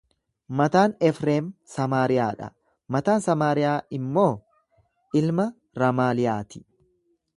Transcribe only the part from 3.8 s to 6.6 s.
immoo ilma Ramaaliyaa